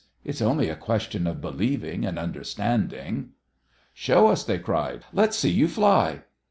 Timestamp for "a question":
0.67-1.27